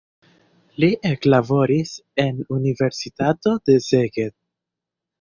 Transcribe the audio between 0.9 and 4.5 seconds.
eklaboris en universitato de Szeged.